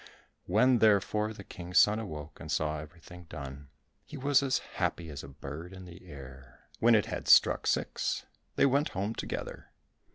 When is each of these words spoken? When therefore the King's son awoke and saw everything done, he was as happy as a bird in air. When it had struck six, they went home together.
When 0.47 0.79
therefore 0.79 1.31
the 1.31 1.43
King's 1.43 1.77
son 1.77 1.99
awoke 1.99 2.39
and 2.39 2.51
saw 2.51 2.79
everything 2.79 3.25
done, 3.25 3.69
he 4.03 4.17
was 4.17 4.41
as 4.41 4.57
happy 4.57 5.09
as 5.11 5.23
a 5.23 5.27
bird 5.27 5.73
in 5.73 5.87
air. 5.87 6.61
When 6.79 6.95
it 6.95 7.05
had 7.05 7.27
struck 7.27 7.67
six, 7.67 8.25
they 8.55 8.65
went 8.65 8.89
home 8.97 9.13
together. 9.13 9.69